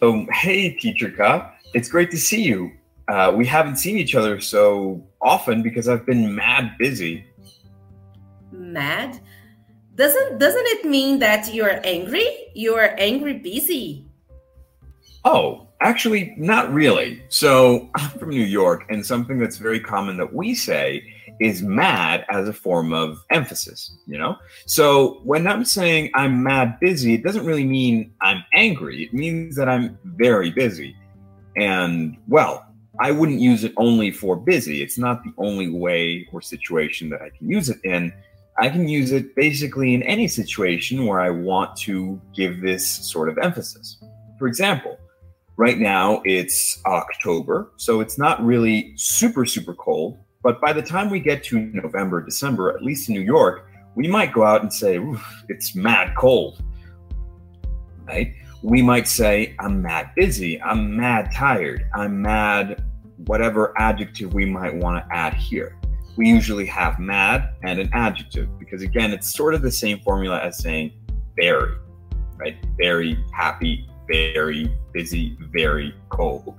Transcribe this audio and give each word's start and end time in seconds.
So, 0.00 0.26
hey, 0.32 0.70
Teacher 0.70 1.10
Ka, 1.10 1.52
it's 1.72 1.88
great 1.88 2.10
to 2.10 2.16
see 2.16 2.42
you. 2.42 2.72
Uh, 3.06 3.32
we 3.36 3.46
haven't 3.46 3.76
seen 3.76 3.96
each 3.96 4.14
other 4.14 4.40
so 4.40 5.06
often 5.20 5.62
because 5.62 5.88
I've 5.88 6.04
been 6.04 6.34
mad 6.34 6.72
busy. 6.78 7.24
Mad? 8.50 9.20
Doesn't 9.94 10.38
doesn't 10.38 10.66
it 10.66 10.84
mean 10.84 11.20
that 11.20 11.54
you're 11.54 11.80
angry? 11.84 12.26
You're 12.54 12.98
angry 12.98 13.34
busy. 13.34 14.06
Oh, 15.24 15.68
actually, 15.80 16.34
not 16.36 16.72
really. 16.72 17.22
So, 17.28 17.88
I'm 17.94 18.10
from 18.18 18.30
New 18.30 18.42
York, 18.42 18.86
and 18.88 19.04
something 19.04 19.38
that's 19.38 19.58
very 19.58 19.80
common 19.80 20.16
that 20.16 20.32
we 20.32 20.54
say 20.54 21.04
is 21.40 21.62
mad 21.62 22.24
as 22.30 22.48
a 22.48 22.52
form 22.52 22.92
of 22.92 23.24
emphasis, 23.30 23.96
you 24.06 24.18
know? 24.18 24.36
So, 24.66 25.20
when 25.24 25.46
I'm 25.46 25.64
saying 25.64 26.10
I'm 26.14 26.42
mad 26.42 26.78
busy, 26.80 27.14
it 27.14 27.24
doesn't 27.24 27.44
really 27.44 27.64
mean 27.64 28.12
I'm 28.20 28.44
angry. 28.52 29.04
It 29.04 29.14
means 29.14 29.56
that 29.56 29.68
I'm 29.68 29.98
very 30.04 30.50
busy. 30.50 30.96
And, 31.56 32.16
well, 32.28 32.66
I 33.00 33.10
wouldn't 33.10 33.40
use 33.40 33.64
it 33.64 33.72
only 33.76 34.10
for 34.10 34.36
busy. 34.36 34.82
It's 34.82 34.98
not 34.98 35.24
the 35.24 35.32
only 35.38 35.68
way 35.68 36.28
or 36.32 36.40
situation 36.40 37.10
that 37.10 37.22
I 37.22 37.30
can 37.30 37.50
use 37.50 37.68
it 37.68 37.78
in. 37.84 38.12
I 38.58 38.68
can 38.68 38.86
use 38.88 39.10
it 39.10 39.34
basically 39.34 39.94
in 39.94 40.02
any 40.04 40.28
situation 40.28 41.06
where 41.06 41.20
I 41.20 41.30
want 41.30 41.76
to 41.78 42.20
give 42.34 42.60
this 42.60 42.88
sort 42.88 43.28
of 43.28 43.38
emphasis. 43.38 44.00
For 44.38 44.46
example, 44.46 44.96
right 45.56 45.78
now 45.78 46.22
it's 46.24 46.80
October, 46.86 47.72
so 47.76 48.00
it's 48.00 48.16
not 48.16 48.44
really 48.44 48.92
super, 48.96 49.44
super 49.44 49.74
cold. 49.74 50.18
But 50.44 50.60
by 50.60 50.72
the 50.72 50.82
time 50.82 51.10
we 51.10 51.18
get 51.18 51.42
to 51.44 51.58
November, 51.58 52.22
December, 52.22 52.76
at 52.76 52.84
least 52.84 53.08
in 53.08 53.16
New 53.16 53.22
York, 53.22 53.66
we 53.96 54.06
might 54.06 54.32
go 54.32 54.44
out 54.44 54.62
and 54.62 54.72
say, 54.72 55.00
it's 55.48 55.74
mad 55.74 56.14
cold. 56.16 56.62
Right? 58.04 58.34
We 58.62 58.80
might 58.82 59.08
say, 59.08 59.56
I'm 59.58 59.82
mad 59.82 60.10
busy, 60.14 60.62
I'm 60.62 60.96
mad 60.96 61.32
tired, 61.34 61.86
I'm 61.94 62.22
mad, 62.22 62.84
whatever 63.26 63.74
adjective 63.78 64.34
we 64.34 64.44
might 64.44 64.74
want 64.74 65.04
to 65.04 65.16
add 65.16 65.34
here 65.34 65.76
we 66.16 66.28
usually 66.28 66.66
have 66.66 66.98
mad 66.98 67.54
and 67.62 67.80
an 67.80 67.90
adjective 67.92 68.48
because 68.58 68.82
again 68.82 69.12
it's 69.12 69.32
sort 69.32 69.54
of 69.54 69.62
the 69.62 69.70
same 69.70 69.98
formula 70.00 70.40
as 70.40 70.58
saying 70.58 70.92
very 71.36 71.74
right 72.36 72.56
very 72.76 73.18
happy 73.32 73.88
very 74.08 74.72
busy 74.92 75.36
very 75.52 75.94
cold? 76.08 76.54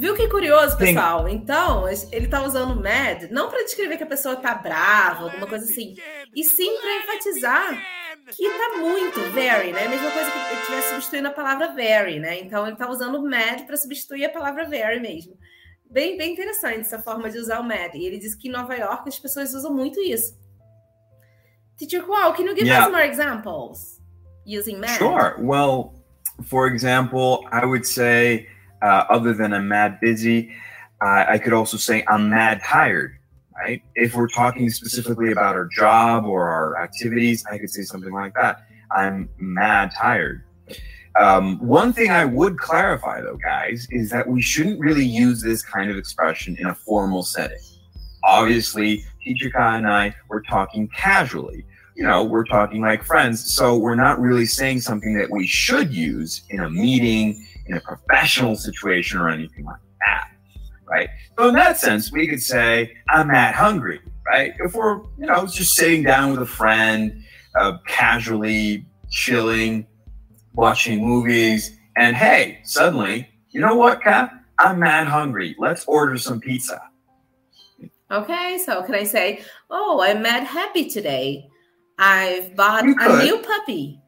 Viu 0.00 0.16
que 0.16 0.28
curioso, 0.28 0.78
pessoal? 0.78 1.28
Então, 1.28 1.84
ele 2.10 2.26
tá 2.26 2.42
usando 2.42 2.74
mad 2.82 3.30
não 3.30 3.50
para 3.50 3.64
descrever 3.64 3.98
que 3.98 4.02
a 4.02 4.06
pessoa 4.06 4.34
tá 4.34 4.54
brava, 4.54 5.24
alguma 5.24 5.46
coisa 5.46 5.66
assim, 5.66 5.94
e 6.34 6.42
sim 6.42 6.74
para 6.80 6.96
enfatizar 6.96 7.82
que 8.30 8.48
tá 8.48 8.78
muito 8.78 9.20
very, 9.32 9.72
né? 9.72 9.84
A 9.84 9.88
mesma 9.90 10.10
coisa 10.10 10.30
que 10.30 10.38
ele 10.38 10.60
estivesse 10.60 10.88
substituindo 10.90 11.28
a 11.28 11.32
palavra 11.32 11.74
very, 11.74 12.18
né? 12.18 12.40
Então 12.40 12.66
ele 12.66 12.76
tá 12.76 12.88
usando 12.88 13.22
mad 13.22 13.66
para 13.66 13.76
substituir 13.76 14.24
a 14.24 14.30
palavra 14.30 14.66
very 14.66 15.00
mesmo. 15.00 15.36
bem, 15.90 16.16
bem 16.16 16.32
interessante 16.32 16.80
essa 16.80 17.00
forma 17.00 17.28
de 17.28 17.38
usar 17.38 17.60
o 17.60 17.64
Mad. 17.64 17.94
E 17.94 18.06
ele 18.06 18.18
diz 18.18 18.34
que 18.34 18.48
em 18.48 18.52
Nova 18.52 18.74
York 18.74 19.08
as 19.08 19.18
pessoas 19.18 19.52
usam 19.52 19.74
muito 19.74 20.00
isso. 20.00 20.38
Teacher 21.76 22.02
Qual, 22.04 22.32
can 22.34 22.44
you 22.44 22.54
give 22.54 22.66
yeah. 22.66 22.86
us 22.86 22.92
more 22.92 23.06
examples 23.06 24.00
using 24.46 24.76
Mad? 24.76 24.98
Sure. 24.98 25.34
Well, 25.38 25.94
for 26.44 26.68
example, 26.68 27.44
I 27.50 27.66
would 27.66 27.86
say, 27.86 28.46
uh, 28.82 29.04
other 29.08 29.32
than 29.32 29.52
I'm 29.52 29.68
mad 29.68 30.00
busy, 30.00 30.52
uh, 31.02 31.24
I 31.28 31.38
could 31.38 31.52
also 31.52 31.76
say 31.76 32.04
I'm 32.08 32.30
mad 32.30 32.60
tired. 32.62 33.16
Right? 33.56 33.82
If 33.94 34.14
we're 34.14 34.28
talking 34.28 34.70
specifically 34.70 35.32
about 35.32 35.54
our 35.54 35.66
job 35.66 36.24
or 36.24 36.48
our 36.48 36.82
activities, 36.82 37.44
I 37.50 37.58
could 37.58 37.68
say 37.68 37.82
something 37.82 38.12
like 38.12 38.34
that. 38.34 38.64
I'm 38.90 39.28
mad 39.38 39.92
tired. 39.94 40.44
Um, 41.18 41.58
one 41.58 41.92
thing 41.92 42.10
I 42.10 42.24
would 42.24 42.58
clarify, 42.58 43.20
though, 43.20 43.36
guys, 43.36 43.86
is 43.90 44.08
that 44.10 44.26
we 44.26 44.40
shouldn't 44.40 44.80
really 44.80 45.04
use 45.04 45.42
this 45.42 45.62
kind 45.62 45.90
of 45.90 45.98
expression 45.98 46.56
in 46.58 46.66
a 46.66 46.74
formal 46.74 47.22
setting. 47.22 47.58
Obviously, 48.24 49.04
Teacher 49.22 49.50
Ka 49.50 49.76
and 49.76 49.86
I 49.86 50.14
were 50.28 50.40
talking 50.40 50.88
casually. 50.96 51.66
You 51.96 52.04
know, 52.04 52.24
we're 52.24 52.44
talking 52.44 52.80
like 52.80 53.04
friends. 53.04 53.52
So 53.52 53.76
we're 53.76 53.94
not 53.94 54.20
really 54.20 54.46
saying 54.46 54.80
something 54.80 55.14
that 55.18 55.30
we 55.30 55.46
should 55.46 55.92
use 55.92 56.42
in 56.48 56.60
a 56.60 56.70
meeting, 56.70 57.44
in 57.70 57.76
a 57.76 57.80
professional 57.80 58.56
situation, 58.56 59.18
or 59.20 59.28
anything 59.28 59.64
like 59.64 59.80
that. 60.06 60.28
Right. 60.88 61.08
So 61.38 61.48
in 61.48 61.54
that 61.54 61.78
sense, 61.78 62.10
we 62.10 62.26
could 62.26 62.42
say, 62.42 62.92
I'm 63.08 63.28
mad 63.28 63.54
hungry. 63.54 64.00
Right. 64.26 64.54
If 64.58 64.74
we're, 64.74 65.02
you 65.18 65.26
know, 65.26 65.46
just 65.46 65.74
sitting 65.74 66.02
down 66.02 66.32
with 66.32 66.42
a 66.42 66.46
friend, 66.46 67.22
uh, 67.58 67.78
casually 67.86 68.86
chilling, 69.08 69.86
watching 70.54 71.04
movies, 71.04 71.76
and 71.96 72.16
hey, 72.16 72.60
suddenly, 72.64 73.28
you 73.50 73.60
know 73.60 73.74
what, 73.76 74.02
Cap? 74.02 74.32
I'm 74.58 74.80
mad 74.80 75.06
hungry. 75.06 75.56
Let's 75.58 75.84
order 75.86 76.18
some 76.18 76.40
pizza. 76.40 76.82
Okay, 78.10 78.58
so 78.64 78.82
can 78.82 78.94
I 78.96 79.04
say, 79.04 79.42
oh, 79.70 80.02
I'm 80.02 80.22
mad 80.22 80.44
happy 80.44 80.88
today. 80.88 81.46
I've 81.98 82.56
bought 82.56 82.84
a 82.84 83.22
new 83.22 83.38
puppy. 83.38 84.00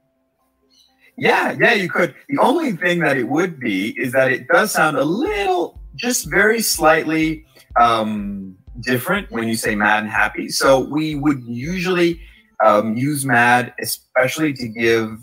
Yeah, 1.17 1.57
yeah, 1.59 1.75
you 1.75 1.89
could. 1.89 2.15
The 2.29 2.39
only 2.39 2.73
thing 2.73 3.01
that 3.01 3.17
it 3.17 3.29
would 3.29 3.61
be 3.61 3.91
is 3.99 4.13
that 4.13 4.33
it 4.33 4.49
does 4.49 4.73
sound 4.73 4.97
a 4.97 5.05
little, 5.05 5.81
just 5.95 6.31
very 6.31 6.61
slightly 6.63 7.45
um, 7.81 8.57
different 8.81 9.31
when 9.31 9.47
you 9.47 9.55
say 9.55 9.75
mad 9.75 10.05
and 10.05 10.13
happy. 10.13 10.49
So 10.49 10.81
we 10.81 11.15
would 11.15 11.43
usually 11.45 12.21
um, 12.65 12.97
use 12.97 13.25
mad, 13.25 13.75
especially 13.81 14.53
to 14.55 14.69
give 14.69 15.19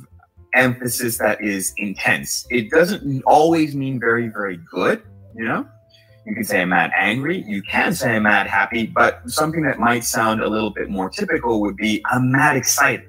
emphasis 0.54 1.18
that 1.18 1.42
is 1.42 1.74
intense. 1.78 2.46
It 2.50 2.70
doesn't 2.70 3.24
always 3.24 3.76
mean 3.76 4.00
very, 4.00 4.28
very 4.28 4.60
good, 4.72 5.02
you 5.36 5.46
know? 5.46 5.68
You 6.26 6.36
can 6.36 6.44
say 6.44 6.62
I'm 6.62 6.70
mad 6.70 6.92
angry, 6.96 7.44
you 7.48 7.64
can 7.64 7.94
say 7.94 8.16
I'm 8.16 8.24
mad 8.24 8.46
happy, 8.46 8.86
but 8.86 9.28
something 9.30 9.64
that 9.64 9.80
might 9.80 10.04
sound 10.04 10.42
a 10.42 10.48
little 10.48 10.70
bit 10.70 10.90
more 10.90 11.10
typical 11.10 11.62
would 11.62 11.76
be 11.76 12.04
I'm 12.12 12.32
mad 12.32 12.56
excited, 12.56 13.09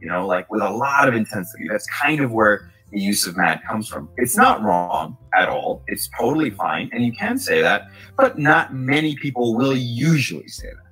you 0.00 0.08
know, 0.08 0.26
like 0.26 0.50
with 0.50 0.62
a 0.62 0.70
lot 0.70 1.08
of 1.08 1.14
intensity. 1.14 1.66
That's 1.68 1.86
kind 1.86 2.20
of 2.20 2.32
where 2.32 2.70
the 2.90 3.00
use 3.00 3.26
of 3.26 3.36
mad 3.36 3.60
comes 3.68 3.88
from. 3.88 4.08
It's 4.16 4.36
not 4.36 4.62
wrong 4.62 5.16
at 5.34 5.48
all. 5.48 5.82
It's 5.86 6.08
totally 6.18 6.50
fine. 6.50 6.88
And 6.92 7.04
you 7.04 7.12
can 7.12 7.38
say 7.38 7.60
that, 7.60 7.88
but 8.16 8.38
not 8.38 8.74
many 8.74 9.14
people 9.16 9.54
will 9.54 9.76
usually 9.76 10.48
say 10.48 10.68
that. 10.68 10.88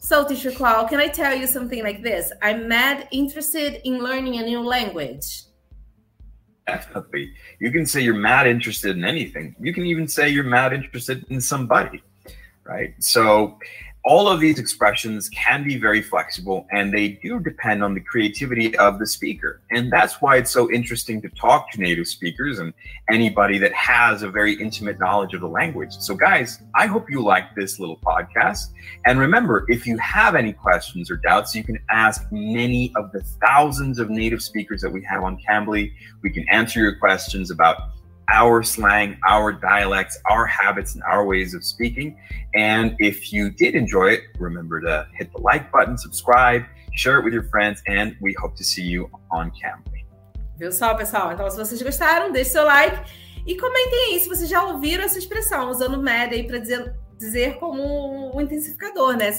So, 0.00 0.26
teacher 0.26 0.50
Qual, 0.50 0.88
can 0.88 0.98
I 0.98 1.08
tell 1.08 1.36
you 1.36 1.46
something 1.46 1.84
like 1.84 2.02
this? 2.02 2.32
I'm 2.42 2.66
mad 2.66 3.06
interested 3.12 3.86
in 3.86 3.98
learning 3.98 4.38
a 4.38 4.42
new 4.42 4.60
language. 4.60 5.44
Definitely. 6.66 7.32
You 7.60 7.70
can 7.70 7.86
say 7.86 8.00
you're 8.00 8.14
mad 8.14 8.46
interested 8.46 8.96
in 8.96 9.04
anything. 9.04 9.54
You 9.60 9.72
can 9.72 9.86
even 9.86 10.08
say 10.08 10.28
you're 10.28 10.44
mad 10.44 10.72
interested 10.72 11.24
in 11.28 11.40
somebody, 11.40 12.02
right? 12.64 12.94
So, 12.98 13.58
all 14.04 14.28
of 14.28 14.40
these 14.40 14.58
expressions 14.58 15.28
can 15.28 15.62
be 15.62 15.76
very 15.76 16.00
flexible 16.00 16.66
and 16.70 16.92
they 16.92 17.08
do 17.22 17.38
depend 17.38 17.84
on 17.84 17.92
the 17.92 18.00
creativity 18.00 18.74
of 18.78 18.98
the 18.98 19.06
speaker. 19.06 19.60
And 19.70 19.92
that's 19.92 20.22
why 20.22 20.36
it's 20.36 20.50
so 20.50 20.70
interesting 20.70 21.20
to 21.22 21.28
talk 21.30 21.70
to 21.72 21.80
native 21.80 22.08
speakers 22.08 22.60
and 22.60 22.72
anybody 23.10 23.58
that 23.58 23.72
has 23.74 24.22
a 24.22 24.30
very 24.30 24.54
intimate 24.54 24.98
knowledge 24.98 25.34
of 25.34 25.42
the 25.42 25.48
language. 25.48 25.92
So, 25.92 26.14
guys, 26.14 26.62
I 26.74 26.86
hope 26.86 27.10
you 27.10 27.22
like 27.22 27.54
this 27.54 27.78
little 27.78 27.98
podcast. 27.98 28.68
And 29.04 29.18
remember, 29.18 29.66
if 29.68 29.86
you 29.86 29.98
have 29.98 30.34
any 30.34 30.54
questions 30.54 31.10
or 31.10 31.16
doubts, 31.16 31.54
you 31.54 31.62
can 31.62 31.78
ask 31.90 32.26
many 32.30 32.92
of 32.96 33.12
the 33.12 33.20
thousands 33.44 33.98
of 33.98 34.08
native 34.08 34.42
speakers 34.42 34.80
that 34.80 34.90
we 34.90 35.04
have 35.04 35.22
on 35.22 35.38
Cambly. 35.46 35.92
We 36.22 36.30
can 36.30 36.48
answer 36.48 36.80
your 36.80 36.96
questions 36.96 37.50
about 37.50 37.76
our 38.32 38.62
slang, 38.62 39.18
our 39.28 39.52
dialects, 39.52 40.18
our 40.30 40.46
habits, 40.46 40.94
and 40.94 41.02
our 41.04 41.24
ways 41.26 41.54
of 41.54 41.64
speaking. 41.64 42.16
And 42.54 42.96
if 42.98 43.32
you 43.32 43.50
did 43.50 43.74
enjoy 43.74 44.12
it, 44.12 44.20
remember 44.38 44.80
to 44.80 45.06
hit 45.14 45.32
the 45.32 45.40
like 45.40 45.70
button, 45.70 45.96
subscribe, 45.98 46.64
share 46.94 47.18
it 47.18 47.24
with 47.24 47.32
your 47.32 47.44
friends, 47.44 47.82
and 47.86 48.16
we 48.20 48.34
hope 48.34 48.56
to 48.56 48.64
see 48.64 48.82
you 48.82 49.10
on 49.30 49.50
Cambly. 49.50 50.06
Viu 50.58 50.72
só, 50.72 50.94
pessoal? 50.94 51.32
Então, 51.32 51.50
se 51.50 51.56
vocês 51.56 51.80
gostaram, 51.80 52.30
deixe 52.30 52.50
seu 52.50 52.64
like 52.64 53.10
e 53.46 53.56
comentem 53.56 54.12
aí 54.12 54.20
se 54.20 54.28
vocês 54.28 54.48
já 54.48 54.62
ouviram 54.62 55.04
essa 55.04 55.18
expressão, 55.18 55.70
usando 55.70 56.02
MED 56.02 56.34
aí 56.34 56.46
para 56.46 56.58
dizer, 56.58 56.94
dizer 57.18 57.56
como 57.58 58.36
um 58.36 58.40
intensificador, 58.40 59.16
né? 59.16 59.30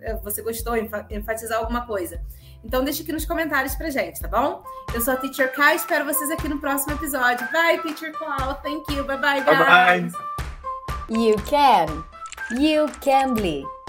Se 0.00 0.24
você 0.24 0.42
gostou, 0.42 0.74
enfatizar 1.10 1.58
alguma 1.58 1.86
coisa. 1.86 2.20
Então 2.64 2.84
deixa 2.84 3.02
aqui 3.02 3.12
nos 3.12 3.24
comentários 3.24 3.74
pra 3.74 3.90
gente, 3.90 4.20
tá 4.20 4.28
bom? 4.28 4.62
Eu 4.92 5.00
sou 5.00 5.14
a 5.14 5.16
Teacher 5.16 5.52
Kai, 5.52 5.76
espero 5.76 6.04
vocês 6.04 6.30
aqui 6.30 6.48
no 6.48 6.58
próximo 6.58 6.94
episódio. 6.94 7.46
Bye, 7.52 7.78
Teacher 7.82 8.12
Clau. 8.12 8.54
Thank 8.62 8.92
you. 8.92 9.04
Bye 9.04 9.18
bye, 9.18 9.40
guys. 9.40 9.56
Bye 9.56 10.10
bye. 10.10 11.18
You 11.18 11.36
can. 11.48 12.04
You 12.50 12.88
can 13.00 13.34
be. 13.34 13.79